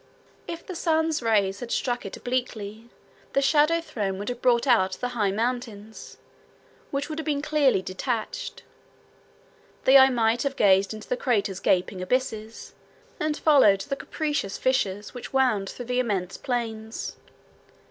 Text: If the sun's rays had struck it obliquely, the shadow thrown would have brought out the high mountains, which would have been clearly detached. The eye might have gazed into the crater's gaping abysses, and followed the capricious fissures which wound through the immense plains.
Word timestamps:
If 0.47 0.65
the 0.65 0.73
sun's 0.75 1.21
rays 1.21 1.59
had 1.59 1.71
struck 1.71 2.07
it 2.07 2.17
obliquely, 2.17 2.89
the 3.33 3.39
shadow 3.43 3.79
thrown 3.81 4.17
would 4.17 4.29
have 4.29 4.41
brought 4.41 4.65
out 4.65 4.93
the 4.93 5.09
high 5.09 5.29
mountains, 5.29 6.17
which 6.89 7.07
would 7.07 7.19
have 7.19 7.25
been 7.27 7.43
clearly 7.43 7.83
detached. 7.83 8.63
The 9.85 9.99
eye 9.99 10.09
might 10.09 10.41
have 10.41 10.55
gazed 10.55 10.91
into 10.95 11.07
the 11.07 11.15
crater's 11.17 11.59
gaping 11.59 12.01
abysses, 12.01 12.73
and 13.19 13.37
followed 13.37 13.81
the 13.81 13.95
capricious 13.95 14.57
fissures 14.57 15.13
which 15.13 15.33
wound 15.33 15.69
through 15.69 15.85
the 15.85 15.99
immense 15.99 16.35
plains. 16.35 17.17